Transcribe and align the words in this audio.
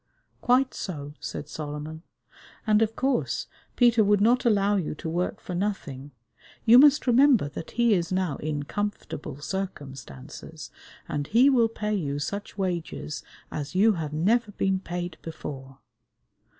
"Quite 0.41 0.73
so," 0.73 1.13
said 1.19 1.47
Solomon, 1.47 2.01
"and, 2.65 2.81
of 2.81 2.95
course, 2.95 3.45
Peter 3.75 4.03
would 4.03 4.19
not 4.19 4.45
allow 4.45 4.75
you 4.75 4.95
to 4.95 5.07
work 5.07 5.39
for 5.39 5.53
nothing. 5.53 6.09
You 6.65 6.79
must 6.79 7.05
remember 7.05 7.47
that 7.49 7.69
he 7.77 7.93
is 7.93 8.11
now 8.11 8.37
in 8.37 8.63
comfortable 8.63 9.39
circumstances, 9.41 10.71
and 11.07 11.27
he 11.27 11.51
will 11.51 11.69
pay 11.69 11.93
you 11.93 12.17
such 12.17 12.57
wages 12.57 13.21
as 13.51 13.75
you 13.75 13.93
have 13.93 14.11
never 14.11 14.51
been 14.53 14.79
paid 14.79 15.19
before. 15.21 15.77